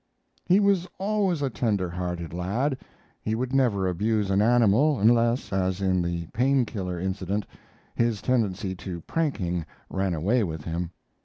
He 0.47 0.59
was 0.59 0.87
always 0.97 1.43
a 1.43 1.51
tender 1.51 1.87
hearted 1.87 2.33
lad. 2.33 2.75
He 3.21 3.35
would 3.35 3.53
never 3.53 3.87
abuse 3.87 4.31
an 4.31 4.41
animal, 4.41 4.97
unless, 4.99 5.53
as 5.53 5.79
in 5.79 6.01
the 6.01 6.25
Pain 6.33 6.65
killer 6.65 6.99
incident, 6.99 7.45
his 7.93 8.19
tendency 8.19 8.73
to 8.77 9.01
pranking 9.01 9.63
ran 9.91 10.15
away 10.15 10.43
with 10.43 10.63
him. 10.63 10.89